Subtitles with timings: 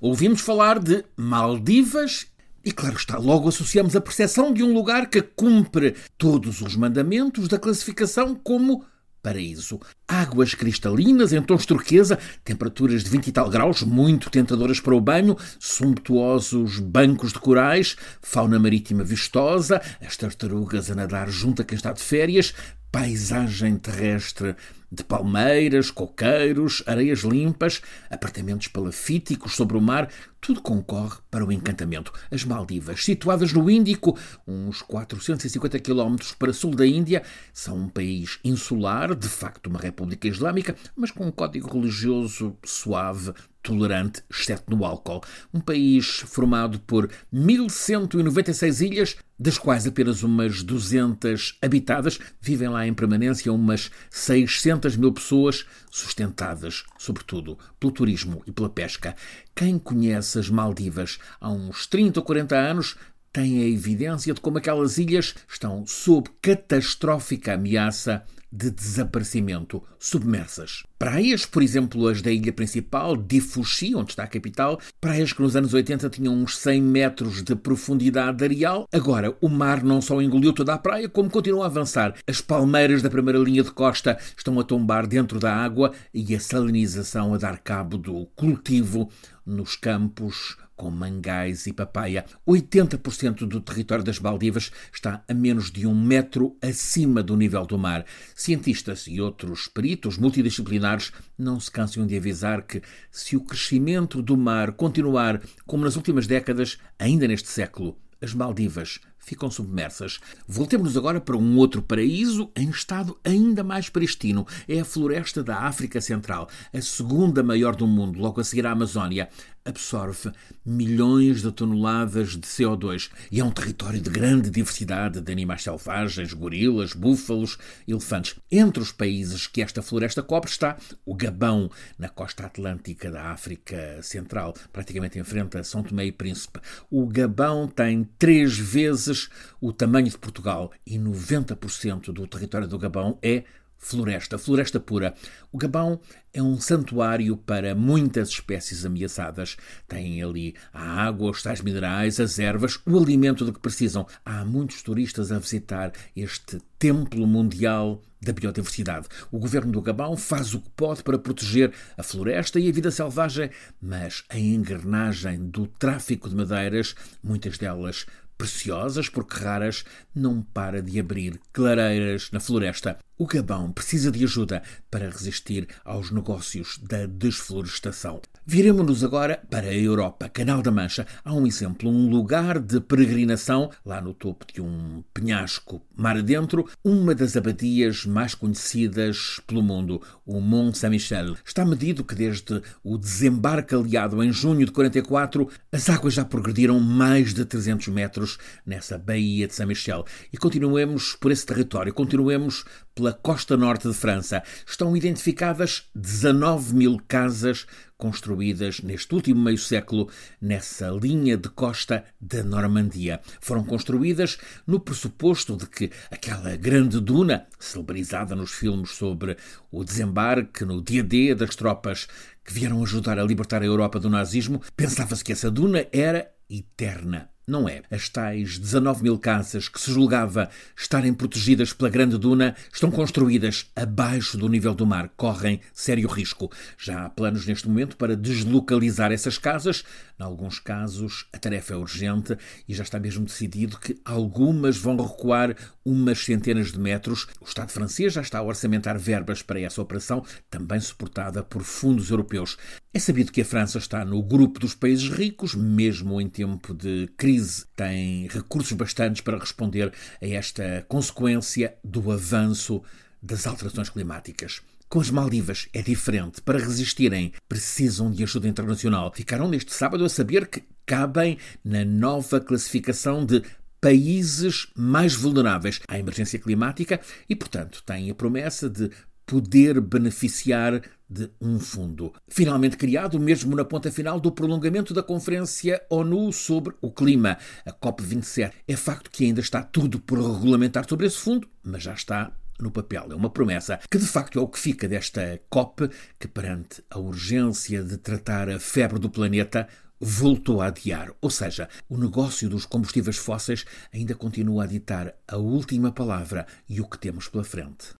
[0.00, 2.26] Ouvimos falar de Maldivas
[2.64, 7.46] e, claro está, logo associamos a percepção de um lugar que cumpre todos os mandamentos
[7.46, 8.84] da classificação como
[9.22, 9.80] paraíso.
[10.08, 15.00] Águas cristalinas em tons turquesa, temperaturas de 20 e tal graus, muito tentadoras para o
[15.00, 21.76] banho, sumptuosos bancos de corais, fauna marítima vistosa, as tartarugas a nadar junto a quem
[21.76, 22.52] está de férias,
[22.90, 24.56] paisagem terrestre
[24.94, 30.08] de palmeiras, coqueiros, areias limpas, apartamentos palafíticos sobre o mar,
[30.40, 32.12] tudo concorre para o encantamento.
[32.30, 37.22] As Maldivas, situadas no Índico, uns 450 quilómetros para sul da Índia,
[37.52, 43.32] são um país insular, de facto uma república islâmica, mas com um código religioso suave,
[43.62, 45.22] tolerante, exceto no álcool.
[45.52, 52.92] Um país formado por 1196 ilhas, das quais apenas umas 200 habitadas, vivem lá em
[52.92, 59.16] permanência umas 600 mil pessoas, sustentadas, sobretudo, pelo turismo e pela pesca.
[59.54, 62.96] Quem conhece as Maldivas há uns 30 ou 40 anos
[63.32, 68.22] tem a evidência de como aquelas ilhas estão sob catastrófica ameaça
[68.54, 70.84] de desaparecimento submersas.
[70.96, 75.42] Praias, por exemplo, as da ilha principal, de Fuxi, onde está a capital, praias que
[75.42, 78.86] nos anos 80 tinham uns 100 metros de profundidade areal.
[78.92, 82.14] Agora, o mar não só engoliu toda a praia, como continua a avançar.
[82.28, 86.38] As palmeiras da primeira linha de costa estão a tombar dentro da água e a
[86.38, 89.10] salinização a dar cabo do cultivo
[89.46, 92.24] nos campos com mangais e papaya.
[92.46, 97.78] 80% do território das Maldivas está a menos de um metro acima do nível do
[97.78, 98.04] mar.
[98.34, 104.36] Cientistas e outros peritos multidisciplinares não se cansam de avisar que, se o crescimento do
[104.36, 110.20] mar continuar como nas últimas décadas, ainda neste século, as Maldivas ficam submersas.
[110.46, 114.46] Voltemos agora para um outro paraíso em estado ainda mais pristino.
[114.68, 118.72] É a floresta da África Central, a segunda maior do mundo, logo a seguir à
[118.72, 119.28] Amazónia
[119.64, 120.30] absorve
[120.64, 126.32] milhões de toneladas de CO2 e é um território de grande diversidade de animais selvagens,
[126.34, 127.56] gorilas, búfalos,
[127.88, 128.36] elefantes.
[128.52, 134.00] Entre os países que esta floresta cobre está o Gabão, na costa atlântica da África
[134.02, 136.60] Central, praticamente em frente a São Tomé e Príncipe.
[136.90, 139.13] O Gabão tem três vezes
[139.60, 143.44] o tamanho de Portugal e 90% do território do Gabão é
[143.84, 145.14] floresta, floresta pura.
[145.52, 146.00] O Gabão
[146.32, 149.56] é um santuário para muitas espécies ameaçadas.
[149.86, 154.06] Tem ali a água, os tais minerais, as ervas, o alimento de que precisam.
[154.24, 159.06] Há muitos turistas a visitar este templo mundial da biodiversidade.
[159.30, 162.90] O governo do Gabão faz o que pode para proteger a floresta e a vida
[162.90, 163.50] selvagem,
[163.80, 168.06] mas a engrenagem do tráfico de madeiras, muitas delas
[168.36, 169.84] preciosas porque raras,
[170.14, 172.98] não para de abrir clareiras na floresta.
[173.16, 178.20] O Gabão precisa de ajuda para resistir aos negócios da desflorestação.
[178.44, 181.06] Viremos-nos agora para a Europa, Canal da Mancha.
[181.24, 186.68] Há um exemplo, um lugar de peregrinação, lá no topo de um penhasco mar adentro,
[186.84, 191.36] uma das abadias mais conhecidas pelo mundo, o Mont Saint-Michel.
[191.44, 196.78] Está medido que desde o desembarque aliado em junho de 44, as águas já progrediram
[196.80, 198.33] mais de 300 metros
[198.64, 200.04] nessa baía de Saint-Michel.
[200.32, 202.64] E continuemos por esse território, continuemos
[202.94, 204.42] pela costa norte de França.
[204.66, 210.08] Estão identificadas 19 mil casas construídas neste último meio século
[210.40, 213.20] nessa linha de costa da Normandia.
[213.40, 219.36] Foram construídas no pressuposto de que aquela grande duna, celebrizada nos filmes sobre
[219.70, 222.06] o desembarque no dia D das tropas
[222.44, 227.33] que vieram ajudar a libertar a Europa do nazismo, pensava-se que essa duna era eterna.
[227.46, 227.82] Não é.
[227.90, 233.66] As tais 19 mil casas que se julgava estarem protegidas pela Grande Duna estão construídas
[233.76, 236.50] abaixo do nível do mar, correm sério risco.
[236.78, 239.84] Já há planos neste momento para deslocalizar essas casas.
[240.18, 242.34] Em alguns casos, a tarefa é urgente
[242.66, 247.26] e já está mesmo decidido que algumas vão recuar umas centenas de metros.
[247.42, 252.08] O Estado francês já está a orçamentar verbas para essa operação, também suportada por fundos
[252.08, 252.56] europeus.
[252.96, 257.08] É sabido que a França está no grupo dos países ricos, mesmo em tempo de
[257.16, 259.92] crise, tem recursos bastantes para responder
[260.22, 262.80] a esta consequência do avanço
[263.20, 264.62] das alterações climáticas.
[264.88, 266.40] Com as Maldivas é diferente.
[266.40, 269.12] Para resistirem, precisam de ajuda internacional.
[269.12, 273.42] Ficaram neste sábado a saber que cabem na nova classificação de
[273.80, 278.88] países mais vulneráveis à emergência climática e, portanto, têm a promessa de
[279.26, 280.80] poder beneficiar
[281.14, 282.12] de um fundo.
[282.26, 287.72] Finalmente criado, mesmo na ponta final do prolongamento da Conferência ONU sobre o Clima, a
[287.72, 288.52] COP27.
[288.66, 292.70] É facto que ainda está tudo por regulamentar sobre esse fundo, mas já está no
[292.70, 293.06] papel.
[293.10, 295.88] É uma promessa que, de facto, é o que fica desta COP,
[296.18, 299.68] que, perante a urgência de tratar a febre do planeta,
[300.00, 301.12] voltou a adiar.
[301.20, 306.80] Ou seja, o negócio dos combustíveis fósseis ainda continua a ditar a última palavra e
[306.80, 307.86] o que temos pela frente.